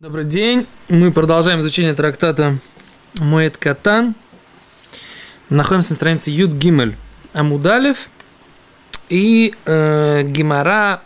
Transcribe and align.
Добрый 0.00 0.24
день. 0.24 0.68
Мы 0.88 1.10
продолжаем 1.10 1.60
изучение 1.60 1.92
трактата 1.92 2.58
Моэт 3.18 3.56
Катан. 3.56 4.14
Находимся 5.48 5.90
на 5.90 5.96
странице 5.96 6.30
Юд 6.30 6.52
Гимель 6.52 6.94
Амудалев. 7.32 8.08
И 9.08 9.52
э, 9.64 10.22
Гимара 10.22 11.02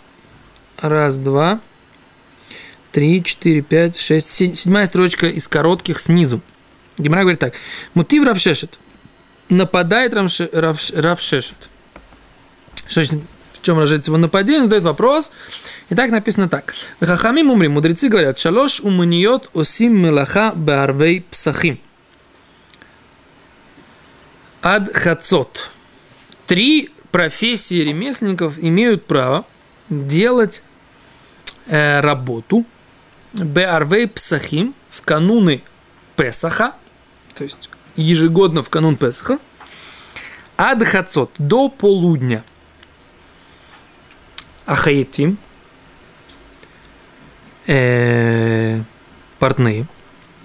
раз, 0.78 1.16
два, 1.16 1.62
три, 2.90 3.24
четыре, 3.24 3.62
пять, 3.62 3.98
шесть, 3.98 4.28
семь, 4.28 4.54
седьмая 4.54 4.84
строчка 4.84 5.26
из 5.26 5.48
коротких 5.48 5.98
снизу. 5.98 6.42
Гимара 6.98 7.22
говорит 7.22 7.40
так. 7.40 7.54
Мутив 7.94 8.26
Равшешет. 8.26 8.78
Нападает 9.48 10.12
Равше, 10.12 10.50
Равш, 10.52 10.90
Равшешет. 10.90 11.70
Что 12.86 13.04
значит, 13.04 13.24
в 13.62 13.64
чем 13.64 13.76
выражается 13.76 14.10
его 14.10 14.18
нападение? 14.18 14.64
Задает 14.64 14.82
вопрос. 14.82 15.30
И 15.88 15.94
так 15.94 16.10
написано 16.10 16.48
так. 16.48 16.74
Хахамим 17.00 17.50
умри, 17.50 17.68
мудрецы 17.68 18.08
говорят, 18.08 18.38
шалош 18.38 18.80
уманиот 18.80 19.50
осим 19.54 19.96
мелаха 20.02 20.52
баарвей 20.56 21.24
псахим. 21.30 21.80
Ад 24.62 24.94
хацот. 24.94 25.70
Три 26.46 26.90
профессии 27.12 27.82
ремесленников 27.82 28.58
имеют 28.58 29.06
право 29.06 29.46
делать 29.88 30.64
э, 31.66 32.00
работу 32.00 32.66
баарвей 33.32 34.08
псахим 34.08 34.74
в 34.90 35.02
кануны 35.02 35.62
Песаха, 36.16 36.74
то 37.34 37.44
есть 37.44 37.70
ежегодно 37.94 38.62
в 38.64 38.70
канун 38.70 38.96
Песаха, 38.96 39.38
ад 40.56 40.82
хацот, 40.84 41.30
до 41.38 41.68
полудня. 41.68 42.42
Ахаетим– 44.66 45.38
э, 47.66 48.82
портные, 49.38 49.86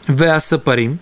веасапарим, 0.08 1.00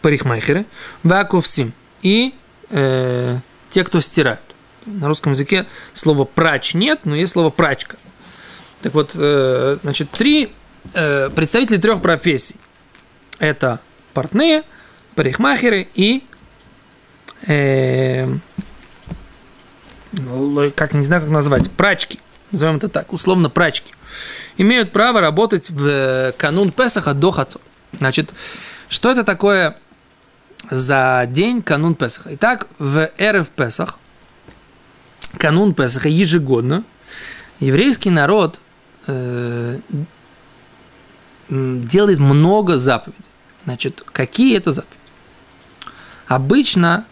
парикмахеры, 0.00 0.66
веаковсим 1.02 1.72
и 2.02 2.34
э, 2.70 3.38
те, 3.70 3.84
кто 3.84 4.00
стирают. 4.00 4.42
На 4.84 5.06
русском 5.06 5.32
языке 5.32 5.66
слова 5.92 6.24
прач 6.24 6.74
нет, 6.74 7.00
но 7.04 7.14
есть 7.14 7.32
слово 7.32 7.50
прачка. 7.50 7.96
Так 8.80 8.94
вот, 8.94 9.12
э, 9.14 9.78
значит, 9.82 10.10
три 10.10 10.52
э, 10.94 11.30
представители 11.30 11.76
трех 11.76 12.02
профессий. 12.02 12.56
Это 13.38 13.80
портные, 14.12 14.62
парикмахеры 15.14 15.88
и 15.94 16.24
э, 17.46 18.26
как 20.74 20.94
не 20.94 21.04
знаю, 21.04 21.22
как 21.22 21.30
назвать, 21.30 21.70
прачки. 21.70 22.20
Назовем 22.50 22.76
это 22.76 22.88
так, 22.88 23.12
условно 23.12 23.48
прачки 23.48 23.92
имеют 24.56 24.92
право 24.92 25.20
работать 25.20 25.70
в 25.70 25.86
э, 25.86 26.32
канун 26.36 26.70
Песаха 26.70 27.14
до 27.14 27.30
Хацо. 27.30 27.60
Значит, 27.92 28.32
что 28.88 29.10
это 29.10 29.24
такое 29.24 29.78
за 30.70 31.24
день 31.28 31.62
канун 31.62 31.94
Песаха? 31.94 32.34
Итак, 32.34 32.68
в 32.78 33.10
РФ 33.20 33.48
Песах, 33.50 33.98
канун 35.38 35.74
Песаха 35.74 36.08
ежегодно, 36.08 36.84
еврейский 37.60 38.10
народ 38.10 38.60
э, 39.06 39.78
делает 41.48 42.18
много 42.18 42.78
заповедей. 42.78 43.24
Значит, 43.64 44.02
какие 44.12 44.56
это 44.56 44.72
заповеди? 44.72 44.96
Обычно 46.26 47.04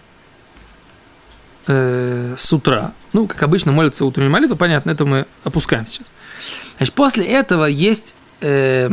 э, 1.67 2.35
с 2.37 2.53
утра, 2.53 2.93
ну, 3.13 3.27
как 3.27 3.43
обычно 3.43 3.73
молятся 3.73 4.05
утреннюю 4.05 4.31
молитву, 4.31 4.57
понятно, 4.57 4.91
это 4.91 5.05
мы 5.05 5.27
опускаем 5.45 5.87
сейчас. 5.87 6.13
Значит, 6.77 6.95
после 6.95 7.27
этого 7.27 7.65
есть 7.65 8.15
э, 8.41 8.91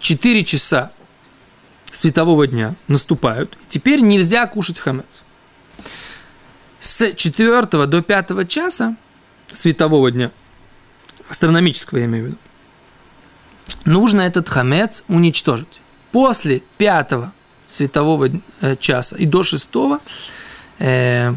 4 0.00 0.44
часа 0.44 0.92
светового 1.90 2.46
дня 2.46 2.76
наступают. 2.88 3.56
Теперь 3.68 4.00
нельзя 4.00 4.46
кушать 4.46 4.78
хамец. 4.78 5.22
С 6.78 7.12
4 7.12 7.86
до 7.86 8.02
5 8.02 8.48
часа 8.48 8.96
светового 9.48 10.10
дня, 10.10 10.30
астрономического 11.28 11.98
я 11.98 12.04
имею 12.04 12.24
в 12.24 12.26
виду, 12.28 12.38
нужно 13.84 14.20
этот 14.20 14.48
хамец 14.48 15.04
уничтожить. 15.08 15.80
После 16.12 16.62
5 16.78 17.12
светового 17.66 18.30
э, 18.60 18.76
часа 18.76 19.16
и 19.16 19.26
до 19.26 19.42
6 19.42 19.70
э, 20.78 21.34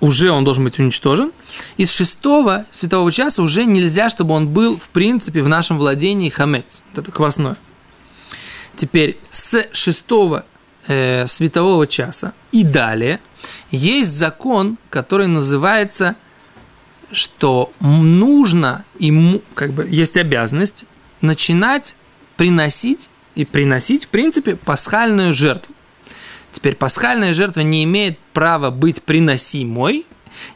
уже 0.00 0.30
он 0.30 0.44
должен 0.44 0.64
быть 0.64 0.78
уничтожен. 0.78 1.32
Из 1.76 1.92
шестого 1.92 2.66
светового 2.70 3.10
часа 3.12 3.42
уже 3.42 3.64
нельзя, 3.64 4.08
чтобы 4.08 4.34
он 4.34 4.48
был, 4.48 4.76
в 4.76 4.88
принципе, 4.90 5.42
в 5.42 5.48
нашем 5.48 5.78
владении 5.78 6.28
хамец. 6.28 6.82
Вот 6.90 7.04
это 7.04 7.12
квасное. 7.12 7.56
Теперь 8.76 9.18
с 9.30 9.66
шестого 9.72 10.44
э, 10.86 11.26
светового 11.26 11.86
часа 11.86 12.32
и 12.52 12.62
далее 12.62 13.20
есть 13.70 14.10
закон, 14.10 14.78
который 14.90 15.26
называется, 15.26 16.16
что 17.10 17.72
нужно, 17.80 18.84
ему, 18.98 19.42
как 19.54 19.72
бы 19.72 19.86
есть 19.88 20.16
обязанность 20.16 20.84
начинать 21.20 21.96
приносить 22.36 23.10
и 23.34 23.44
приносить, 23.44 24.06
в 24.06 24.08
принципе, 24.08 24.56
пасхальную 24.56 25.34
жертву. 25.34 25.74
Теперь 26.58 26.74
пасхальная 26.74 27.34
жертва 27.34 27.60
не 27.60 27.84
имеет 27.84 28.18
права 28.32 28.72
быть 28.72 29.00
приносимой, 29.04 30.04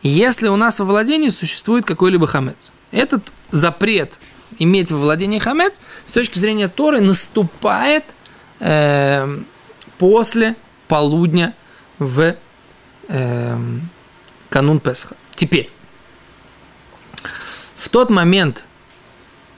если 0.02 0.48
у 0.48 0.56
нас 0.56 0.80
во 0.80 0.84
владении 0.84 1.28
существует 1.28 1.84
какой-либо 1.84 2.26
хамец. 2.26 2.72
Этот 2.90 3.22
запрет 3.52 4.18
иметь 4.58 4.90
во 4.90 4.98
владении 4.98 5.38
хамец 5.38 5.80
с 6.04 6.10
точки 6.10 6.40
зрения 6.40 6.66
Торы 6.66 7.00
наступает 7.00 8.02
э, 8.58 9.42
после 9.98 10.56
полудня 10.88 11.54
в 12.00 12.34
э, 13.06 13.58
канун 14.48 14.80
Песха. 14.80 15.14
Теперь, 15.36 15.70
в 17.76 17.88
тот 17.90 18.10
момент, 18.10 18.64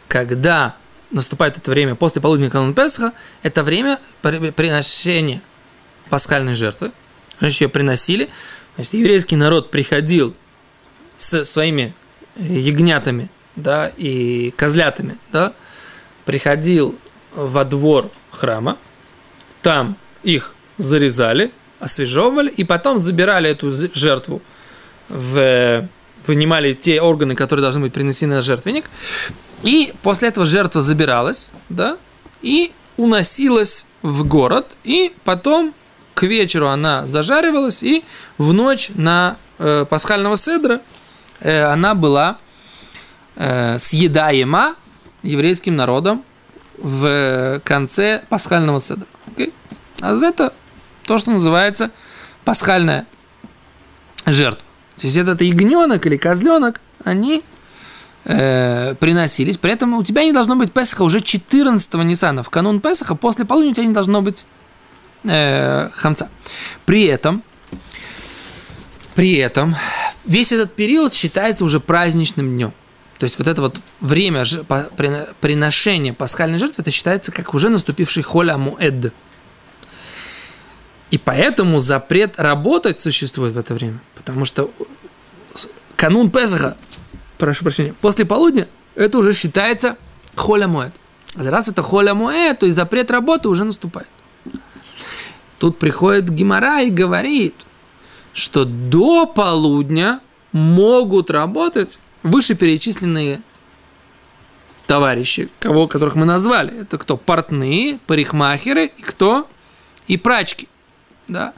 когда 0.09 0.77
наступает 1.11 1.57
это 1.57 1.71
время 1.71 1.95
после 1.95 2.21
полудня 2.21 2.51
канун 2.51 2.75
Песха, 2.75 3.15
это 3.43 3.63
время 3.63 3.99
приношения 4.21 5.41
пасхальной 6.15 6.55
жертвы. 6.55 6.93
Значит, 7.41 7.63
ее 7.63 7.69
приносили. 7.69 8.31
Значит, 8.77 8.95
еврейский 8.95 9.35
народ 9.35 9.73
приходил 9.73 10.33
с 11.17 11.45
своими 11.45 11.93
э, 12.37 12.45
ягнятами, 12.45 13.31
да, 13.57 13.91
и 13.97 14.53
козлятами, 14.53 15.19
да, 15.33 15.55
приходил 16.25 16.97
во 17.35 17.65
двор 17.65 18.13
храма, 18.31 18.79
там 19.61 19.97
их 20.23 20.55
зарезали, 20.79 21.51
освежевывали, 21.81 22.49
и 22.49 22.63
потом 22.63 23.01
забирали 23.01 23.51
эту 23.51 23.73
жертву 23.73 24.41
в 25.09 25.89
вынимали 26.29 26.75
те 26.75 27.03
органы, 27.03 27.35
которые 27.35 27.63
должны 27.65 27.81
быть 27.81 27.93
принесены 27.93 28.37
на 28.37 28.43
жертвенник, 28.43 28.85
и 29.65 29.93
после 30.03 30.29
этого 30.29 30.47
жертва 30.47 30.81
забиралась, 30.81 31.51
да, 31.69 31.99
и 32.41 32.71
уносилась 32.97 33.85
в 34.03 34.25
город, 34.25 34.77
и 34.85 35.13
потом 35.25 35.75
к 36.15 36.23
вечеру 36.23 36.69
она 36.69 37.07
зажаривалась, 37.07 37.83
и 37.83 38.05
в 38.39 38.53
ночь 38.53 38.91
на 38.95 39.37
э, 39.59 39.85
пасхального 39.89 40.37
седра 40.37 40.81
э, 41.41 41.65
она 41.65 41.95
была 41.95 42.39
э, 43.37 43.79
съедаема 43.79 44.75
еврейским 45.23 45.77
народом 45.77 46.25
в 46.79 47.61
конце 47.65 48.23
пасхального 48.29 48.81
седра. 48.81 49.07
Okay? 49.37 49.53
А 50.01 50.15
это 50.15 50.53
то, 51.07 51.19
что 51.19 51.31
называется 51.31 51.91
пасхальная 52.45 53.07
жертва. 54.27 54.65
То 54.97 55.07
есть 55.07 55.17
этот 55.17 55.43
ягненок 55.43 56.07
или 56.07 56.17
козленок, 56.17 56.81
они 57.05 57.43
э, 58.25 58.95
приносились. 58.95 59.59
При 59.59 59.73
этом 59.73 59.95
у 59.95 60.03
тебя 60.03 60.25
не 60.25 60.33
должно 60.33 60.57
быть 60.57 60.73
Песаха 60.73 61.03
уже 61.03 61.19
14-го 61.19 62.03
Ниссана. 62.03 62.43
В 62.43 62.51
канун 62.51 62.81
Песаха 62.81 63.15
после 63.15 63.45
полудня 63.45 63.73
у 63.73 63.75
тебя 63.75 63.87
не 63.87 63.93
должно 63.93 64.23
быть 64.23 64.45
э, 65.25 65.91
хамца. 65.95 66.29
При 66.87 67.05
этом, 67.05 67.43
при 69.15 69.37
этом, 69.37 69.77
весь 70.25 70.53
этот 70.53 70.75
период 70.75 71.15
считается 71.15 71.65
уже 71.65 71.81
праздничным 71.81 72.49
днем. 72.49 72.73
То 73.19 73.25
есть 73.25 73.39
вот 73.39 73.49
это 73.49 73.63
вот 73.63 73.81
время 74.01 74.45
приношения 75.41 76.13
пасхальной 76.13 76.59
жертвы, 76.59 76.83
это 76.83 76.91
считается 76.91 77.33
как 77.33 77.55
уже 77.55 77.69
наступивший 77.69 78.23
холя 78.23 78.59
муэд. 78.59 79.13
И 81.11 81.19
поэтому 81.19 81.79
запрет 81.79 82.41
работать 82.41 82.99
существует 82.99 83.55
в 83.55 83.59
это 83.59 83.73
время. 83.73 84.01
Потому 84.17 84.45
что 84.45 84.71
канун 85.97 86.31
Песаха, 86.31 86.77
прошу 87.39 87.63
прощения, 87.63 87.95
после 88.01 88.25
полудня, 88.25 88.69
это 88.97 89.19
уже 89.19 89.33
считается 89.33 89.97
холя 90.35 90.67
муэд. 90.67 90.93
А 91.37 91.51
раз 91.51 91.69
это 91.69 91.83
холя 91.83 92.15
муэд, 92.15 92.59
то 92.59 92.67
и 92.67 92.71
запрет 92.71 93.11
работы 93.11 93.49
уже 93.49 93.65
наступает. 93.65 94.09
Тут 95.65 95.79
приходит 95.79 96.29
Гимара 96.29 96.83
и 96.83 96.91
говорит, 96.91 97.55
что 98.35 98.67
до 98.67 99.25
полудня 99.25 100.21
могут 100.53 101.31
работать 101.31 101.99
вышеперечисленные 102.23 103.41
товарищи, 104.87 105.49
кого, 105.61 105.89
которых 105.89 106.17
мы 106.17 106.27
назвали. 106.27 106.83
Это 106.83 106.99
кто? 106.99 107.17
Портные, 107.17 107.99
парикмахеры 108.07 108.93
и 108.95 109.01
кто? 109.01 109.49
И 110.07 110.19
прачки. 110.19 110.69
Да? 111.29 111.55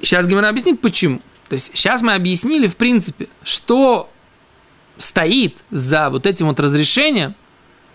Сейчас 0.00 0.26
Гимара 0.26 0.48
объяснит, 0.48 0.80
почему. 0.80 1.20
То 1.48 1.52
есть 1.52 1.70
сейчас 1.72 2.02
мы 2.02 2.14
объяснили, 2.14 2.66
в 2.66 2.74
принципе, 2.74 3.28
что 3.44 4.10
стоит 4.98 5.64
за 5.70 6.10
вот 6.10 6.26
этим 6.26 6.48
вот 6.48 6.58
разрешением, 6.58 7.36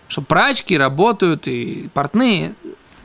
что 0.08 0.22
прачки 0.22 0.78
работают 0.78 1.46
и 1.46 1.90
портные 1.92 2.54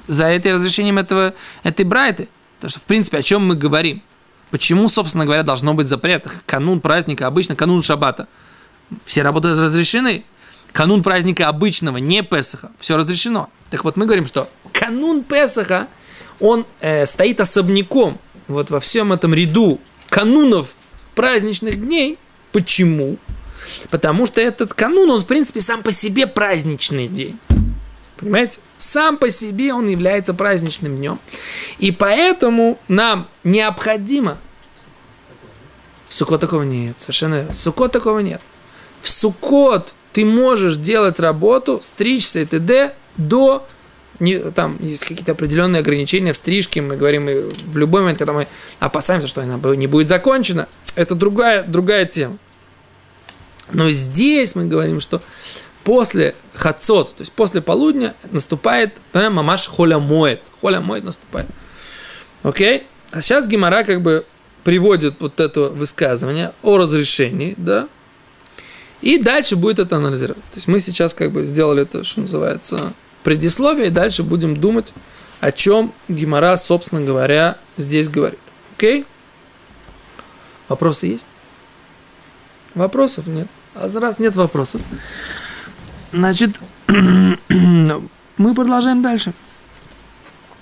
за 0.08 0.26
этим 0.26 0.54
разрешением 0.54 0.98
этого, 0.98 1.34
этой 1.64 1.86
брайты. 1.86 2.30
Потому 2.58 2.72
что, 2.72 2.80
в 2.80 2.84
принципе, 2.84 3.18
о 3.18 3.22
чем 3.22 3.46
мы 3.46 3.56
говорим? 3.56 4.02
Почему, 4.50 4.88
собственно 4.90 5.26
говоря, 5.26 5.44
должно 5.44 5.74
быть 5.74 5.88
запрет? 5.88 6.28
Канун 6.46 6.80
праздника, 6.80 7.28
обычно 7.28 7.56
канун 7.56 7.82
шаббата. 7.84 8.28
Все 9.06 9.22
работы 9.22 9.50
разрешены. 9.50 10.24
Канун 10.72 11.04
праздника 11.04 11.48
обычного, 11.48 11.98
не 11.98 12.24
Песаха, 12.24 12.72
все 12.80 12.98
разрешено. 12.98 13.50
Так 13.70 13.84
вот, 13.84 13.98
мы 13.98 14.06
говорим, 14.06 14.26
что 14.26 14.50
канун 14.72 15.24
Песаха, 15.24 15.88
он 16.40 16.66
э, 16.82 17.06
стоит 17.06 17.40
особняком 17.40 18.20
вот 18.48 18.70
во 18.70 18.80
всем 18.80 19.12
этом 19.12 19.34
ряду 19.34 19.80
канунов 20.10 20.76
праздничных 21.16 21.80
дней. 21.80 22.18
Почему? 22.52 23.18
Потому 23.90 24.26
что 24.26 24.40
этот 24.40 24.74
канун, 24.74 25.10
он, 25.10 25.22
в 25.22 25.26
принципе, 25.26 25.62
сам 25.62 25.84
по 25.84 25.92
себе 25.92 26.28
праздничный 26.28 27.08
день. 27.08 27.40
Понимаете? 28.18 28.60
Сам 28.78 29.18
по 29.18 29.30
себе 29.30 29.74
он 29.74 29.88
является 29.88 30.34
праздничным 30.34 30.96
днем. 30.98 31.20
И 31.80 31.92
поэтому 31.92 32.80
нам 32.88 33.28
необходимо... 33.44 34.38
Сукот 36.10 36.40
такого 36.40 36.64
нет, 36.64 37.00
совершенно 37.00 37.36
верно. 37.36 37.52
В 37.52 37.90
такого 37.90 38.20
нет. 38.20 38.42
В 39.02 39.10
Сукот 39.10 39.94
ты 40.14 40.26
можешь 40.26 40.78
делать 40.78 41.20
работу, 41.20 41.80
стричься 41.84 42.40
и 42.40 42.46
т.д. 42.46 42.94
до 43.18 43.68
не, 44.20 44.40
там 44.40 44.78
есть 44.80 45.06
какие-то 45.06 45.34
определенные 45.34 45.82
ограничения 45.82 46.34
в 46.34 46.38
стрижке, 46.38 46.82
мы 46.82 46.96
говорим 46.96 47.30
и 47.30 47.50
в 47.66 47.78
любой 47.78 48.02
момент, 48.02 48.18
когда 48.18 48.34
мы 48.34 48.48
опасаемся, 48.80 49.28
что 49.28 49.42
она 49.42 49.60
не 49.76 49.88
будет 49.88 50.08
закончена, 50.08 50.68
это 50.96 51.14
другая, 51.14 51.64
другая 51.64 52.06
тема. 52.06 52.38
Но 53.72 53.92
здесь 53.92 54.56
мы 54.56 54.66
говорим, 54.66 55.02
что 55.02 55.22
после 55.88 56.36
хацот, 56.54 57.16
то 57.16 57.22
есть 57.22 57.32
после 57.32 57.62
полудня, 57.62 58.14
наступает 58.32 58.98
прям 59.14 59.36
мамаш 59.36 59.70
холя 59.70 60.00
моет. 60.00 60.42
Холя 60.60 60.82
моет 60.82 61.06
наступает. 61.06 61.48
Окей? 62.44 62.86
А 63.12 63.22
сейчас 63.22 63.48
Гимара 63.48 63.86
как 63.86 64.02
бы 64.02 64.26
приводит 64.66 65.16
вот 65.22 65.40
это 65.40 65.62
высказывание 65.62 66.52
о 66.62 66.78
разрешении, 66.78 67.56
да, 67.56 67.88
и 69.02 69.18
дальше 69.18 69.56
будет 69.56 69.80
это 69.80 69.96
анализировать. 69.96 70.44
То 70.52 70.56
есть 70.58 70.68
мы 70.68 70.82
сейчас 70.82 71.14
как 71.14 71.32
бы 71.32 71.46
сделали 71.46 71.84
это, 71.84 72.04
что 72.04 72.20
называется, 72.20 72.92
предисловие, 73.24 73.88
и 73.88 73.90
дальше 73.90 74.24
будем 74.24 74.58
думать, 74.58 74.92
о 75.40 75.54
чем 75.54 75.94
Гимара, 76.10 76.58
собственно 76.58 77.00
говоря, 77.00 77.58
здесь 77.78 78.10
говорит. 78.10 78.40
Окей? 78.76 79.06
Вопросы 80.68 81.06
есть? 81.06 81.28
Вопросов 82.76 83.28
нет. 83.28 83.48
А 83.74 83.88
раз 84.02 84.20
нет 84.20 84.36
вопросов, 84.36 84.82
Значит, 86.18 86.60
мы 86.88 88.56
продолжаем 88.56 89.04
дальше. 89.04 89.34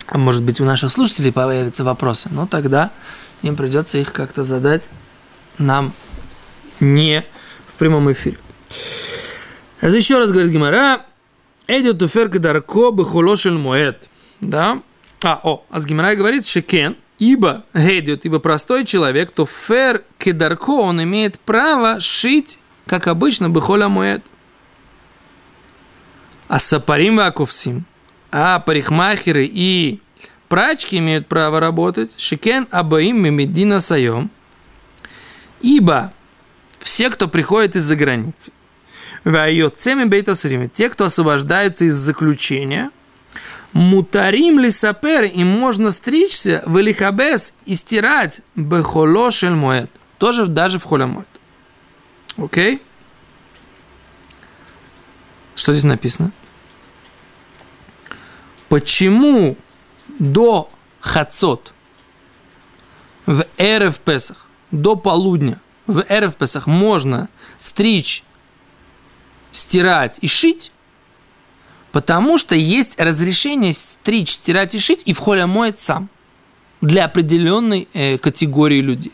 А 0.08 0.18
может 0.18 0.44
быть, 0.44 0.60
у 0.60 0.66
наших 0.66 0.92
слушателей 0.92 1.32
появятся 1.32 1.86
вопросы, 1.86 2.28
но 2.30 2.46
тогда 2.46 2.92
им 3.42 3.56
придется 3.56 3.98
их 3.98 4.12
как-то 4.12 4.44
задать 4.44 4.90
нам 5.58 5.94
не 6.82 7.24
в 7.68 7.74
прямом 7.76 8.12
эфире. 8.12 8.38
Еще 9.82 10.18
раз 10.18 10.34
говорит 10.34 10.52
Гимара, 10.52 11.06
Эдит 11.68 12.02
уферка 12.02 12.40
дарко 12.40 12.92
бехолошель 12.92 13.58
моет. 13.58 14.10
Да? 14.42 14.82
А, 15.24 15.40
о, 15.42 15.64
а 15.70 15.80
с 15.80 15.86
Гимара 15.86 16.16
говорит, 16.16 16.46
шекен, 16.46 16.98
ибо 17.18 17.64
гейдет, 17.74 18.26
ибо 18.26 18.40
простой 18.40 18.84
человек, 18.84 19.32
то 19.32 19.46
фер 19.46 20.04
кедарко, 20.18 20.72
он 20.72 21.02
имеет 21.02 21.40
право 21.40 22.02
шить, 22.02 22.60
как 22.86 23.08
обычно, 23.08 23.48
бехоля 23.48 23.88
моет. 23.88 24.22
А 26.48 26.60
сапарим 26.60 27.18
ваковсим, 27.18 27.86
а 28.32 28.60
парикмахеры 28.60 29.50
и 29.52 30.00
прачки 30.48 30.98
имеют 30.98 31.28
право 31.28 31.60
работать, 31.60 32.20
шикен 32.20 32.68
абаим 32.70 33.22
мемедина 33.22 33.80
сайом, 33.80 34.30
ибо 35.62 36.14
все, 36.80 37.10
кто 37.10 37.28
приходит 37.28 37.76
из-за 37.76 37.96
границы, 37.96 38.52
те, 40.68 40.90
кто 40.90 41.06
освобождаются 41.06 41.86
из 41.86 41.96
заключения, 41.96 42.92
мутарим 43.74 44.60
ли 44.60 44.70
сапер, 44.70 45.24
им 45.24 45.48
можно 45.48 45.90
стричься 45.90 46.62
в 46.68 46.80
элихабес 46.80 47.56
и 47.66 47.74
стирать 47.74 48.42
бехоло 48.56 49.32
шельмоет, 49.32 49.90
тоже 50.20 50.46
даже 50.46 50.78
в 50.78 50.84
холямоет. 50.84 51.28
Окей? 52.38 52.76
Okay? 52.76 52.82
Что 55.56 55.72
здесь 55.72 55.86
написано? 55.86 56.32
Почему 58.70 59.58
до 60.20 60.70
хацот 61.00 61.74
в 63.26 63.46
Эрев 63.58 64.00
Песах, 64.00 64.48
до 64.72 64.96
полудня, 64.96 65.62
в 65.88 66.04
Эрев 66.10 66.36
Песах 66.36 66.68
можно 66.68 67.30
стричь, 67.60 68.24
стирать 69.52 70.20
и 70.22 70.28
шить, 70.28 70.72
потому 71.92 72.38
что 72.38 72.56
есть 72.56 73.00
разрешение 73.00 73.74
стричь, 73.74 74.32
стирать 74.32 74.76
и 74.76 74.80
шить, 74.80 75.04
и 75.06 75.14
в 75.14 75.20
холе 75.20 75.46
моет 75.46 75.80
сам 75.80 76.10
для 76.82 77.06
определенной 77.06 77.88
э, 77.94 78.18
категории 78.18 78.82
людей. 78.82 79.14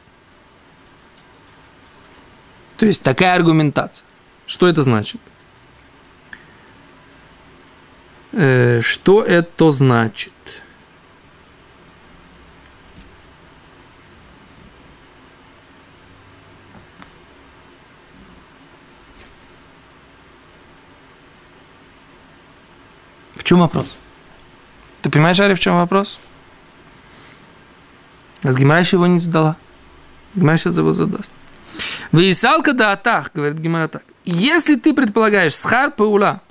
То 2.78 2.88
есть 2.88 3.04
такая 3.04 3.36
аргументация. 3.36 4.06
Что 4.48 4.68
это 4.68 4.82
значит? 4.82 5.22
Э, 8.31 8.31
что 8.82 9.24
это 9.24 9.70
значит? 9.70 10.34
В 23.36 23.44
чем 23.44 23.60
вопрос? 23.60 23.94
Ты 25.04 25.10
понимаешь, 25.12 25.40
Ари, 25.40 25.54
в 25.54 25.60
чем 25.60 25.76
вопрос? 25.76 26.19
А 28.44 28.52
его 28.94 29.06
не 29.06 29.19
задала. 29.19 29.56
Гимара 30.33 30.57
сейчас 30.57 30.78
его 30.78 30.94
задаст. 30.94 31.31
Вейсалка 32.12 32.74
да 32.74 32.94
атах, 32.94 33.31
говорит 33.33 33.60
Гимара 33.60 33.88
так. 33.88 34.04
Если 34.26 34.76
ты 34.76 34.94
предполагаешь 34.94 35.54
схар 35.54 35.92
паула, 35.92 36.42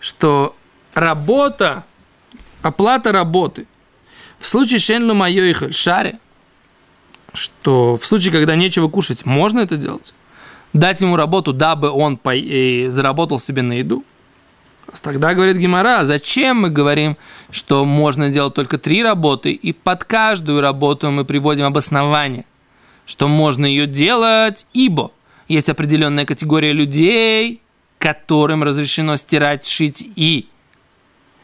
что 0.00 0.56
работа, 0.94 1.84
оплата 2.62 3.12
работы 3.12 3.66
в 4.38 4.46
случае 4.46 4.78
шенлу 4.78 5.14
майойхаль 5.14 5.72
шаре, 5.72 6.18
что 7.32 7.96
в 7.96 8.06
случае, 8.06 8.32
когда 8.32 8.54
нечего 8.56 8.88
кушать, 8.88 9.26
можно 9.26 9.60
это 9.60 9.76
делать? 9.76 10.14
Дать 10.72 11.00
ему 11.02 11.16
работу, 11.16 11.52
дабы 11.52 11.90
он 11.90 12.16
по- 12.16 12.34
заработал 12.88 13.38
себе 13.38 13.62
на 13.62 13.74
еду? 13.74 14.04
Тогда 15.02 15.34
говорит 15.34 15.56
Гимара, 15.56 16.04
зачем 16.04 16.58
мы 16.62 16.70
говорим, 16.70 17.16
что 17.50 17.84
можно 17.84 18.28
делать 18.28 18.54
только 18.54 18.78
три 18.78 19.02
работы, 19.02 19.52
и 19.52 19.72
под 19.72 20.04
каждую 20.04 20.60
работу 20.60 21.10
мы 21.10 21.24
приводим 21.24 21.64
обоснование, 21.64 22.44
что 23.06 23.28
можно 23.28 23.66
ее 23.66 23.86
делать, 23.86 24.66
ибо 24.72 25.10
есть 25.48 25.68
определенная 25.68 26.26
категория 26.26 26.72
людей, 26.72 27.60
которым 27.98 28.62
разрешено 28.62 29.16
стирать, 29.16 29.66
шить 29.66 30.06
и... 30.16 30.48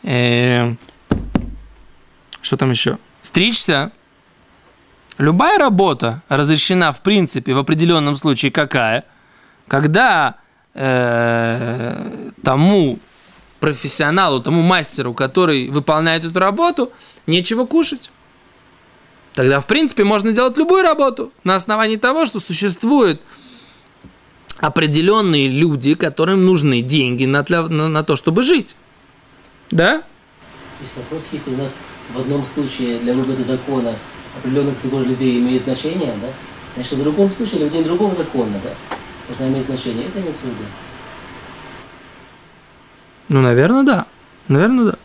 Э, 0.02 0.75
что 2.40 2.57
там 2.57 2.71
еще? 2.71 2.99
Стричься. 3.23 3.92
Любая 5.19 5.59
работа 5.59 6.23
разрешена, 6.28 6.92
в 6.92 7.02
принципе, 7.02 7.52
в 7.52 7.59
определенном 7.59 8.16
случае 8.16 8.50
какая? 8.50 9.04
Когда 9.69 10.37
э, 10.75 12.30
тому 12.42 12.99
профессионалу, 13.61 14.40
тому 14.40 14.62
мастеру, 14.62 15.12
который 15.12 15.69
выполняет 15.69 16.25
эту 16.25 16.38
работу, 16.38 16.90
нечего 17.26 17.66
кушать. 17.66 18.11
Тогда, 19.35 19.61
в 19.61 19.66
принципе, 19.66 20.02
можно 20.04 20.33
делать 20.33 20.57
любую 20.57 20.83
работу 20.83 21.33
на 21.45 21.54
основании 21.54 21.97
того, 21.97 22.26
что 22.26 22.40
существует 22.40 23.21
определенные 24.57 25.49
люди, 25.49 25.95
которым 25.95 26.45
нужны 26.45 26.83
деньги 26.83 27.26
на, 27.26 27.42
для, 27.42 27.62
на, 27.62 27.88
на 27.88 28.02
то, 28.02 28.16
чтобы 28.16 28.42
жить. 28.42 28.76
Да? 29.71 29.99
То 29.99 30.83
есть 30.83 30.97
вопрос, 30.97 31.29
если 31.33 31.50
у 31.53 31.57
нас 31.57 31.77
в 32.12 32.19
одном 32.19 32.45
случае 32.47 32.99
для 32.99 33.15
выгоды 33.15 33.43
закона 33.43 33.95
определенных 34.39 34.77
категорий 34.77 35.07
людей 35.07 35.39
имеет 35.39 35.62
значение, 35.62 36.15
да? 36.21 36.29
Значит, 36.75 36.93
в 36.95 37.03
другом 37.03 37.31
случае 37.33 37.61
людей 37.65 37.83
другого 37.83 38.15
закона, 38.15 38.61
да, 38.62 38.71
должна 39.29 39.49
иметь 39.49 39.67
значение. 39.67 40.07
Это 40.07 40.21
имеется 40.21 40.43
в 40.43 40.47
виду. 40.47 40.65
Ну, 43.29 43.41
наверное, 43.43 43.83
да. 43.83 44.07
Наверное, 44.49 44.93
да. 44.93 44.99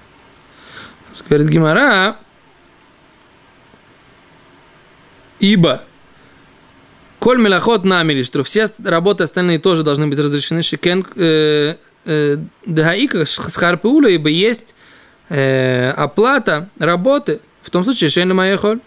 Говорит 1.28 1.50
Гимара, 1.50 2.18
ибо 5.40 5.84
Коль 7.26 7.40
мелохот 7.40 7.86
намели, 7.86 8.22
что 8.22 8.44
все 8.44 8.68
работы 8.84 9.24
остальные 9.24 9.58
тоже 9.58 9.82
должны 9.82 10.06
быть 10.06 10.20
разрешены. 10.20 10.62
Шикен 10.62 11.04
э, 11.16 11.74
э, 12.06 12.38
Дагаика 12.66 13.26
с 13.26 13.38
Харпаула, 13.56 14.08
ибо 14.08 14.30
есть 14.30 14.76
э, 15.30 15.92
оплата 15.92 16.70
работы 16.80 17.42
в 17.62 17.70
том 17.70 17.84
случае, 17.84 18.10
что 18.10 18.22
я 18.22 18.58
холь. 18.58 18.80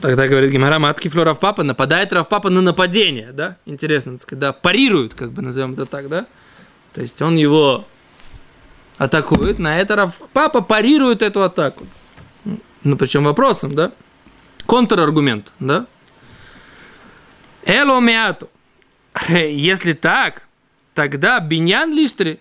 Тогда 0.00 0.26
говорит 0.26 0.50
Гимара, 0.50 0.80
матки 0.80 1.06
Флоров 1.06 1.38
Папа 1.38 1.62
нападает 1.62 2.12
Равпапа 2.12 2.50
на 2.50 2.60
нападение, 2.60 3.30
да? 3.32 3.56
Интересно, 3.66 4.12
так 4.12 4.22
сказать, 4.22 4.40
да, 4.40 4.52
парирует, 4.52 5.14
как 5.14 5.30
бы 5.30 5.42
назовем 5.42 5.74
это 5.74 5.86
так, 5.86 6.08
да? 6.08 6.26
То 6.92 7.00
есть 7.00 7.22
он 7.22 7.36
его 7.36 7.84
атакует, 8.98 9.60
на 9.60 9.78
это 9.78 9.94
Равпапа 9.94 10.60
парирует 10.60 11.22
эту 11.22 11.44
атаку. 11.44 11.86
Ну, 12.82 12.96
причем 12.96 13.22
вопросом, 13.22 13.76
да? 13.76 13.92
Контраргумент, 14.66 15.52
да? 15.60 15.86
Эло 17.64 18.00
миату. 18.00 18.50
Если 19.28 19.92
так, 19.92 20.48
тогда 20.94 21.40
биньян 21.40 21.92
листри, 21.92 22.38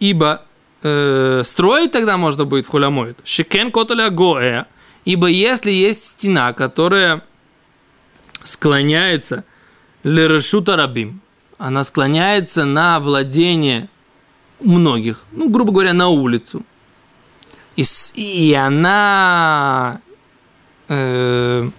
ибо 0.00 0.42
э, 0.82 1.42
строить 1.44 1.92
тогда 1.92 2.16
можно 2.16 2.44
будет 2.44 2.66
в 2.66 2.68
хулямоид. 2.68 3.18
Шикен 3.24 3.70
коталя 3.72 4.10
гоэ, 4.10 4.64
Ибо 5.04 5.28
если 5.28 5.70
есть 5.70 6.08
стена, 6.08 6.52
которая 6.52 7.22
склоняется 8.44 9.44
лерешута 10.02 10.76
рабим, 10.76 11.22
она 11.56 11.82
склоняется 11.82 12.66
на 12.66 13.00
владение 13.00 13.88
многих, 14.60 15.24
ну, 15.32 15.48
грубо 15.48 15.72
говоря, 15.72 15.94
на 15.94 16.08
улицу. 16.08 16.62
И, 17.76 17.84
и 18.14 18.52
она 18.52 20.00
э, 20.88 21.70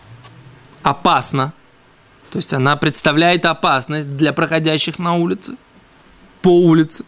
опасна. 0.81 1.53
То 2.31 2.37
есть 2.37 2.53
она 2.53 2.77
представляет 2.77 3.45
опасность 3.45 4.17
для 4.17 4.33
проходящих 4.33 4.97
на 4.97 5.15
улице, 5.15 5.55
по 6.49 6.63
улице. 6.63 7.05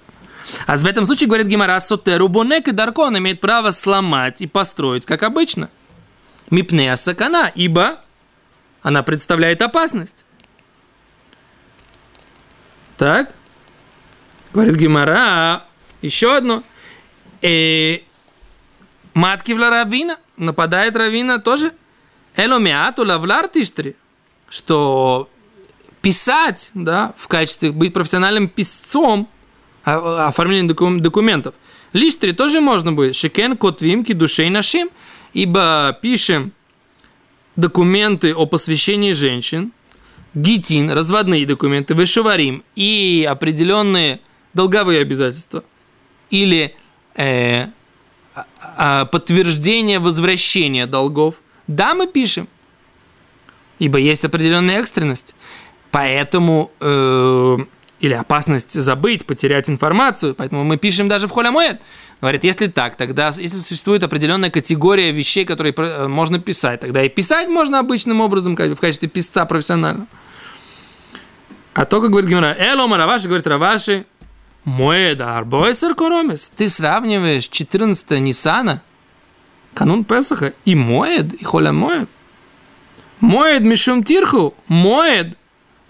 А 0.68 0.78
в 0.78 0.86
этом 0.86 1.08
случае, 1.08 1.26
говорит 1.26 1.48
Гимара, 1.48 1.80
Сотеру 1.80 2.28
Бонек 2.28 2.68
и 2.68 2.72
Даркон 2.72 3.18
имеет 3.18 3.42
право 3.42 3.72
сломать 3.72 4.42
и 4.44 4.46
построить, 4.48 5.08
как 5.08 5.24
обычно– 5.24 5.70
Мипнея 6.52 6.98
сакана, 6.98 7.50
ибо 7.56 8.02
она 8.84 9.04
представляет 9.04 9.62
опасность. 9.62 10.26
Так, 12.98 13.34
говорит 14.54 14.76
Гимара, 14.76 15.64
еще 16.02 16.36
одно. 16.36 16.62
Э, 17.42 18.00
матки 19.14 19.54
в 19.54 19.58
равина, 19.58 20.20
нападает 20.36 20.96
равина 20.96 21.40
тоже. 21.40 21.72
Эломиату 22.36 23.06
лавлар 23.06 23.48
тиштри, 23.48 23.96
что 24.50 25.30
писать, 26.02 26.72
да, 26.74 27.14
в 27.18 27.28
качестве, 27.28 27.72
быть 27.72 27.94
профессиональным 27.94 28.48
писцом, 28.48 29.30
оформление 29.84 30.74
документов, 31.00 31.56
лиштри 31.94 32.34
тоже 32.34 32.62
можно 32.62 32.92
будет. 32.92 33.16
Шикен 33.16 33.58
котвимки 33.58 34.14
душей 34.14 34.50
нашим– 34.50 34.90
ибо 35.34 35.98
пишем 36.02 36.52
документы 37.56 38.34
о 38.34 38.46
посвящении 38.46 39.14
женщин, 39.14 39.72
гитин, 40.34 40.90
разводные 40.92 41.46
документы, 41.46 41.94
вышиварим 41.94 42.64
и 42.76 43.28
определенные 43.30 44.20
долговые 44.54 45.02
обязательства. 45.02 45.64
Или 46.30 46.76
э, 47.16 47.68
э, 48.78 49.06
подтверждение 49.12 50.00
возвращения 50.00 50.86
долгов, 50.86 51.36
да, 51.68 51.94
мы 51.94 52.08
пишем, 52.08 52.48
ибо 53.80 53.98
есть 54.00 54.24
определенная 54.24 54.80
экстренность. 54.80 55.36
Поэтому 55.92 56.72
э, 56.80 57.58
или 58.02 58.14
опасность 58.14 58.74
забыть, 58.74 59.26
потерять 59.26 59.70
информацию, 59.70 60.34
поэтому 60.34 60.64
мы 60.64 60.78
пишем 60.78 61.08
даже 61.08 61.28
в 61.28 61.32
холямоэд. 61.32 61.82
Говорит, 62.20 62.44
если 62.44 62.68
так, 62.68 62.96
тогда, 62.96 63.28
если 63.28 63.58
существует 63.58 64.04
определенная 64.04 64.50
категория 64.50 65.12
вещей, 65.12 65.46
которые 65.46 65.74
э, 65.76 66.08
можно 66.08 66.40
писать, 66.40 66.80
тогда 66.80 67.04
и 67.04 67.10
писать 67.10 67.48
можно 67.48 67.80
обычным 67.80 68.22
образом, 68.22 68.56
как 68.56 68.70
бы 68.70 68.76
в 68.76 68.80
качестве 68.80 69.08
писца 69.08 69.46
профессионально. 69.46 70.08
А 71.74 71.86
то, 71.86 72.02
как 72.02 72.10
говорит 72.10 72.30
Гимара, 72.30 72.56
Элома 72.60 72.98
Раваши, 72.98 73.28
говорит 73.28 73.48
Раваши, 73.48 74.06
Моэда 74.64 75.38
Арбойсер 75.38 75.96
Коромес. 75.96 76.52
Ты 76.56 76.70
сравниваешь 76.70 77.48
14 77.48 78.20
Ниссана, 78.20 78.82
канун 79.74 80.04
Песаха, 80.04 80.54
и 80.66 80.76
Моэд, 80.76 81.34
и 81.34 81.44
Холя 81.44 81.72
Моэд. 81.72 82.10
Моэд 83.20 83.62
Мишум 83.62 84.04
Тирху, 84.04 84.56
Моэд 84.68 85.38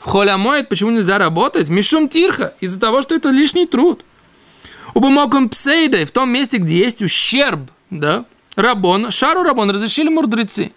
в 0.02 0.06
холя 0.06 0.36
моет, 0.36 0.68
почему 0.68 0.90
нельзя 0.90 1.20
работать? 1.20 1.70
Мишум 1.70 2.10
тирха, 2.10 2.56
из-за 2.60 2.80
того, 2.80 3.04
что 3.04 3.14
это 3.14 3.30
лишний 3.30 3.68
труд. 3.68 4.04
Убамоком 4.96 5.48
псейда, 5.48 6.04
в 6.08 6.12
том 6.12 6.32
месте, 6.32 6.58
где 6.58 6.80
есть 6.80 7.04
ущерб, 7.04 7.70
да, 7.92 8.26
рабон, 8.56 9.12
шару 9.12 9.44
рабон, 9.44 9.70
разрешили 9.70 10.10
мудрецы. 10.10 10.72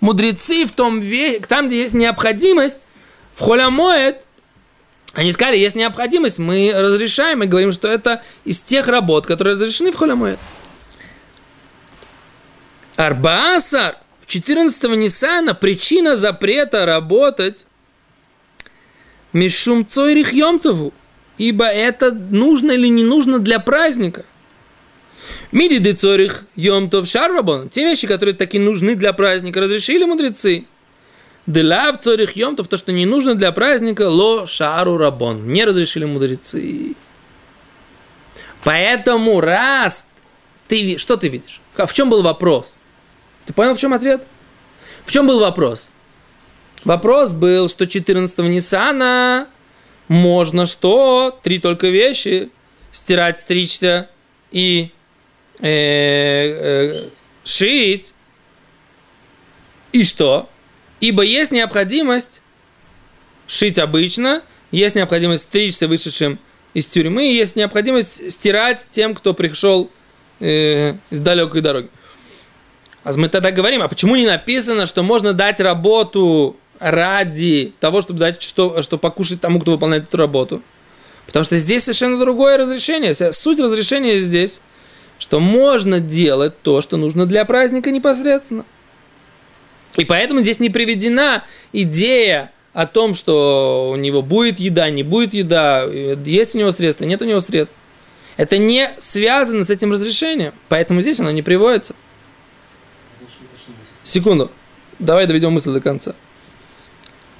Мудрецы 0.00 0.64
в 0.64 0.72
том, 0.72 1.02
там, 1.48 1.68
где 1.68 1.82
есть 1.82 1.92
необходимость, 1.92 2.88
в 3.34 3.40
холя 3.40 3.68
моет, 3.68 4.24
они 5.12 5.32
сказали, 5.32 5.58
есть 5.58 5.76
необходимость, 5.76 6.38
мы 6.38 6.72
разрешаем 6.74 7.42
и 7.42 7.46
говорим, 7.46 7.72
что 7.72 7.88
это 7.88 8.22
из 8.46 8.62
тех 8.62 8.88
работ, 8.88 9.26
которые 9.26 9.56
разрешены 9.56 9.92
в 9.92 9.96
холя 9.96 10.16
моет. 10.16 10.38
Арбаасар, 12.96 13.98
в 14.22 14.26
14 14.26 14.82
Ниссана 14.96 15.54
причина 15.54 16.16
запрета 16.16 16.86
работать 16.86 17.66
Мишум 19.32 19.86
цойрих 19.86 20.32
йомтову. 20.32 20.92
Ибо 21.38 21.64
это 21.64 22.12
нужно 22.12 22.72
или 22.72 22.88
не 22.88 23.04
нужно 23.04 23.38
для 23.38 23.58
праздника. 23.58 24.24
Миди 25.52 25.78
де 25.78 25.92
цорих 25.92 26.44
йомтов 26.56 27.06
шарвабон. 27.06 27.68
Те 27.68 27.84
вещи, 27.84 28.06
которые 28.06 28.34
таки 28.34 28.58
нужны 28.58 28.94
для 28.94 29.12
праздника, 29.12 29.60
разрешили 29.60 30.04
мудрецы. 30.04 30.64
Делав 31.46 31.98
цорих 31.98 32.36
йомтов, 32.36 32.68
то, 32.68 32.76
что 32.76 32.92
не 32.92 33.06
нужно 33.06 33.34
для 33.34 33.52
праздника, 33.52 34.08
ло 34.08 34.46
шару 34.46 34.96
рабон. 34.96 35.48
Не 35.48 35.64
разрешили 35.64 36.04
мудрецы. 36.04 36.94
Поэтому 38.64 39.40
раз 39.40 40.06
ты 40.68 40.98
что 40.98 41.16
ты 41.16 41.28
видишь? 41.28 41.60
В 41.76 41.92
чем 41.92 42.10
был 42.10 42.22
вопрос? 42.22 42.76
Ты 43.44 43.52
понял, 43.52 43.74
в 43.74 43.78
чем 43.78 43.92
ответ? 43.92 44.24
В 45.04 45.10
чем 45.10 45.26
был 45.26 45.40
вопрос? 45.40 45.90
Вопрос 46.84 47.32
был, 47.32 47.68
что 47.68 47.84
14-го 47.84 48.48
Ниссана 48.48 49.46
можно 50.08 50.66
что? 50.66 51.38
Три 51.42 51.58
только 51.58 51.88
вещи. 51.88 52.50
Стирать, 52.90 53.38
стричься 53.38 54.10
и 54.50 54.90
э, 55.60 55.66
э, 55.68 57.08
шить. 57.44 58.12
И 59.92 60.04
что? 60.04 60.48
Ибо 61.00 61.22
есть 61.22 61.52
необходимость 61.52 62.42
шить 63.46 63.78
обычно, 63.78 64.42
есть 64.70 64.94
необходимость 64.94 65.44
стричься 65.44 65.88
вышедшим 65.88 66.38
из 66.74 66.86
тюрьмы, 66.86 67.24
есть 67.24 67.56
необходимость 67.56 68.32
стирать 68.32 68.88
тем, 68.90 69.14
кто 69.14 69.34
пришел 69.34 69.90
э, 70.40 70.94
из 71.10 71.20
далекой 71.20 71.60
дороги. 71.60 71.88
А 73.04 73.12
мы 73.14 73.28
тогда 73.28 73.50
говорим, 73.50 73.82
а 73.82 73.88
почему 73.88 74.16
не 74.16 74.26
написано, 74.26 74.86
что 74.86 75.02
можно 75.02 75.32
дать 75.32 75.60
работу 75.60 76.56
ради 76.82 77.72
того, 77.80 78.02
чтобы 78.02 78.20
дать 78.20 78.42
что, 78.42 78.82
что 78.82 78.98
покушать 78.98 79.40
тому, 79.40 79.60
кто 79.60 79.72
выполняет 79.72 80.04
эту 80.04 80.16
работу. 80.16 80.62
Потому 81.26 81.44
что 81.44 81.56
здесь 81.56 81.84
совершенно 81.84 82.18
другое 82.18 82.56
разрешение. 82.58 83.14
Суть 83.32 83.60
разрешения 83.60 84.18
здесь, 84.18 84.60
что 85.18 85.40
можно 85.40 86.00
делать 86.00 86.60
то, 86.62 86.80
что 86.80 86.96
нужно 86.96 87.26
для 87.26 87.44
праздника 87.44 87.90
непосредственно. 87.90 88.64
И 89.96 90.04
поэтому 90.04 90.40
здесь 90.40 90.58
не 90.58 90.70
приведена 90.70 91.44
идея 91.72 92.50
о 92.72 92.86
том, 92.86 93.14
что 93.14 93.90
у 93.92 93.96
него 93.96 94.22
будет 94.22 94.58
еда, 94.58 94.90
не 94.90 95.02
будет 95.02 95.34
еда, 95.34 95.84
есть 95.84 96.54
у 96.54 96.58
него 96.58 96.72
средства, 96.72 97.04
нет 97.04 97.22
у 97.22 97.26
него 97.26 97.40
средств. 97.40 97.74
Это 98.36 98.56
не 98.58 98.90
связано 98.98 99.64
с 99.64 99.70
этим 99.70 99.92
разрешением, 99.92 100.54
поэтому 100.68 101.02
здесь 101.02 101.20
оно 101.20 101.30
не 101.30 101.42
приводится. 101.42 101.94
Секунду. 104.02 104.50
Давай 104.98 105.26
доведем 105.26 105.52
мысль 105.52 105.72
до 105.72 105.80
конца. 105.80 106.14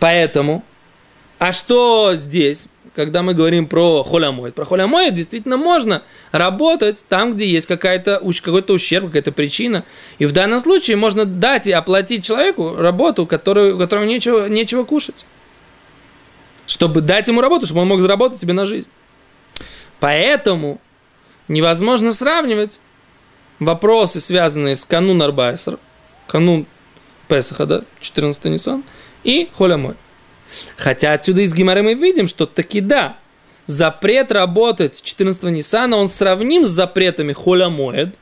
Поэтому, 0.02 0.64
а 1.38 1.52
что 1.52 2.14
здесь, 2.16 2.66
когда 2.96 3.22
мы 3.22 3.34
говорим 3.34 3.68
про 3.68 4.02
холямоид? 4.02 4.52
Про 4.52 4.64
холямоид 4.64 5.14
действительно 5.14 5.56
можно 5.56 6.02
работать 6.32 7.06
там, 7.08 7.34
где 7.34 7.46
есть 7.46 7.68
какая-то, 7.68 8.20
какой-то 8.42 8.72
ущерб, 8.72 9.06
какая-то 9.06 9.30
причина. 9.30 9.84
И 10.18 10.26
в 10.26 10.32
данном 10.32 10.60
случае 10.60 10.96
можно 10.96 11.24
дать 11.24 11.68
и 11.68 11.70
оплатить 11.70 12.24
человеку 12.24 12.74
работу, 12.74 13.26
которую, 13.28 13.78
которому 13.78 14.04
нечего, 14.06 14.48
нечего 14.48 14.82
кушать. 14.82 15.24
Чтобы 16.66 17.00
дать 17.00 17.28
ему 17.28 17.40
работу, 17.40 17.66
чтобы 17.66 17.82
он 17.82 17.86
мог 17.86 18.00
заработать 18.00 18.40
себе 18.40 18.54
на 18.54 18.66
жизнь. 18.66 18.88
Поэтому 20.00 20.80
невозможно 21.46 22.12
сравнивать 22.12 22.80
вопросы, 23.60 24.20
связанные 24.20 24.74
с 24.74 24.84
канун 24.84 25.22
Арбайсер, 25.22 25.78
канун 26.26 26.66
Песаха, 27.28 27.66
да, 27.66 27.82
14 28.00 28.44
Нисан, 28.46 28.82
и 29.24 29.48
Холямой. 29.52 29.94
Хотя 30.76 31.12
отсюда 31.12 31.40
из 31.42 31.54
Гимары 31.54 31.82
мы 31.82 31.94
видим, 31.94 32.28
что 32.28 32.46
таки 32.46 32.80
да, 32.80 33.16
запрет 33.66 34.32
работать 34.32 35.00
14 35.02 35.42
Ниссана, 35.44 35.96
он 35.96 36.08
сравним 36.08 36.66
с 36.66 36.68
запретами 36.68 37.32
Холямоэд, 37.32 38.14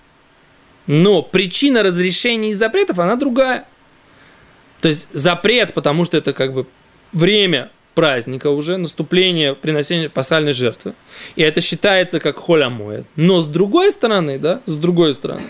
но 0.86 1.22
причина 1.22 1.82
разрешения 1.82 2.50
и 2.50 2.54
запретов, 2.54 2.98
она 2.98 3.16
другая. 3.16 3.64
То 4.80 4.88
есть 4.88 5.08
запрет, 5.12 5.74
потому 5.74 6.04
что 6.04 6.16
это 6.16 6.32
как 6.32 6.52
бы 6.52 6.66
время 7.12 7.70
праздника 7.94 8.48
уже, 8.50 8.76
наступление, 8.76 9.54
приносения 9.54 10.08
пасхальной 10.08 10.52
жертвы. 10.52 10.94
И 11.36 11.42
это 11.42 11.60
считается 11.60 12.20
как 12.20 12.38
холямоет. 12.38 13.06
Но 13.16 13.40
с 13.40 13.46
другой 13.46 13.92
стороны, 13.92 14.38
да, 14.38 14.62
с 14.66 14.76
другой 14.76 15.14
стороны, 15.14 15.42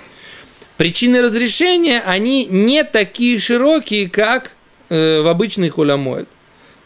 причины 0.76 1.22
разрешения, 1.22 2.02
они 2.04 2.46
не 2.46 2.82
такие 2.82 3.38
широкие, 3.38 4.10
как 4.10 4.52
э, 4.90 5.22
в 5.22 5.26
обычный 5.26 5.70
холямоет. 5.70 6.28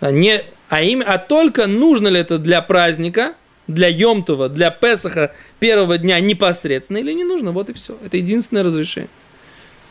Да, 0.00 0.11
не, 0.11 0.42
а, 0.68 0.82
им, 0.82 1.02
а 1.04 1.18
только 1.18 1.66
нужно 1.66 2.08
ли 2.08 2.20
это 2.20 2.38
для 2.38 2.62
праздника, 2.62 3.34
для 3.66 3.88
Йомтова, 3.88 4.49
для 4.49 4.70
Песаха 4.70 5.34
первого 5.58 5.99
дня 5.99 6.20
непосредственно 6.20 6.99
или 6.99 7.12
не 7.12 7.25
нужно, 7.25 7.52
вот 7.52 7.70
и 7.70 7.73
все. 7.73 7.96
Это 8.04 8.16
единственное 8.16 8.62
разрешение. 8.62 9.11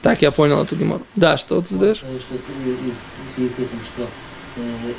Так 0.02 0.22
я 0.22 0.32
понял 0.32 0.62
эту 0.62 0.76
гемору. 0.76 1.06
Да, 1.16 1.38
что 1.38 1.62
ты 1.62 1.74
задаешь? 1.74 1.98
Что 1.98 2.06
в 2.12 3.34
связи 3.36 3.50
с 3.50 3.60
этим, 3.60 3.80
что 3.84 4.04
э, 4.58 4.62
э, 4.62 4.94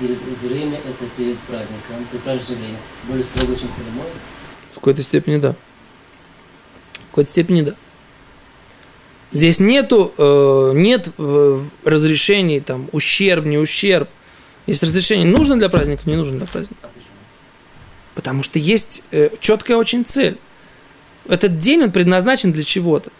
перед 0.00 0.18
время 0.40 0.78
это 0.78 1.04
перед 1.16 1.38
праздником, 1.40 2.06
перед 2.10 2.22
праздничное 2.24 2.56
время, 2.56 2.78
более 3.04 3.24
строго, 3.24 3.54
чем 3.56 3.68
Холомоид? 3.76 4.14
В 4.70 4.74
какой-то 4.76 5.02
степени 5.02 5.36
да. 5.38 5.54
В 6.94 7.10
какой-то 7.10 7.30
степени 7.30 7.60
да. 7.62 7.74
Здесь 9.32 9.58
нету, 9.58 10.12
э, 10.16 10.72
нет 10.74 11.10
э, 11.18 11.60
разрешений, 11.84 12.60
там, 12.60 12.88
ущерб, 12.92 13.44
не 13.44 13.58
ущерб. 13.58 14.08
Есть 14.66 14.82
разрешение, 14.82 15.26
нужно 15.26 15.58
для 15.58 15.68
праздника, 15.68 16.02
не 16.06 16.16
нужно 16.16 16.38
для 16.38 16.46
праздника. 16.46 16.80
А? 16.84 16.88
Потому 18.14 18.42
что 18.42 18.58
есть 18.58 19.02
э, 19.10 19.30
четкая 19.40 19.76
очень 19.76 20.04
цель. 20.04 20.38
Этот 21.28 21.58
день 21.58 21.82
он 21.82 21.92
предназначен 21.92 22.52
для 22.52 22.62
чего-то. 22.62 23.10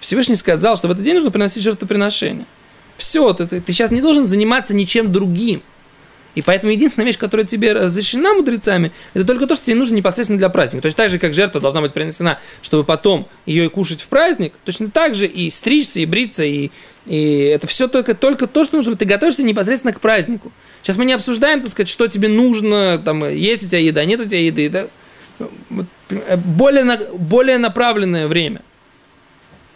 Всевышний 0.00 0.36
сказал, 0.36 0.76
что 0.76 0.88
в 0.88 0.90
этот 0.90 1.02
день 1.02 1.14
нужно 1.14 1.30
приносить 1.30 1.62
жертвоприношение. 1.62 2.46
Все, 2.96 3.32
ты, 3.32 3.46
ты, 3.46 3.60
ты 3.60 3.72
сейчас 3.72 3.90
не 3.90 4.00
должен 4.00 4.26
заниматься 4.26 4.74
ничем 4.74 5.12
другим. 5.12 5.62
И 6.38 6.42
поэтому 6.42 6.70
единственная 6.70 7.04
вещь, 7.04 7.18
которая 7.18 7.44
тебе 7.44 7.72
разрешена 7.72 8.32
мудрецами, 8.32 8.92
это 9.12 9.24
только 9.24 9.48
то, 9.48 9.56
что 9.56 9.66
тебе 9.66 9.74
нужно 9.74 9.96
непосредственно 9.96 10.38
для 10.38 10.48
праздника. 10.48 10.82
То 10.82 10.86
есть 10.86 10.96
так 10.96 11.10
же, 11.10 11.18
как 11.18 11.34
жертва 11.34 11.60
должна 11.60 11.80
быть 11.80 11.92
принесена, 11.92 12.38
чтобы 12.62 12.84
потом 12.84 13.26
ее 13.44 13.64
и 13.64 13.68
кушать 13.68 14.00
в 14.00 14.08
праздник, 14.08 14.52
точно 14.64 14.88
так 14.88 15.16
же 15.16 15.26
и 15.26 15.50
стричься, 15.50 15.98
и 15.98 16.06
бриться, 16.06 16.44
и, 16.44 16.70
и 17.06 17.40
это 17.40 17.66
все 17.66 17.88
только, 17.88 18.14
только 18.14 18.46
то, 18.46 18.62
что 18.62 18.76
нужно. 18.76 18.94
Ты 18.94 19.04
готовишься 19.04 19.42
непосредственно 19.42 19.92
к 19.92 20.00
празднику. 20.00 20.52
Сейчас 20.80 20.96
мы 20.96 21.06
не 21.06 21.12
обсуждаем, 21.12 21.60
так 21.60 21.72
сказать, 21.72 21.88
что 21.88 22.06
тебе 22.06 22.28
нужно, 22.28 23.02
там, 23.04 23.28
есть 23.28 23.64
у 23.64 23.66
тебя 23.66 23.80
еда, 23.80 24.04
нет 24.04 24.20
у 24.20 24.24
тебя 24.24 24.40
еды. 24.40 24.68
Да? 24.68 24.86
Более, 26.36 26.84
на, 26.84 26.98
более 26.98 27.58
направленное 27.58 28.28
время. 28.28 28.62